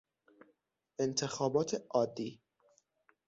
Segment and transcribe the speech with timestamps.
[0.99, 2.39] انتخابات عادی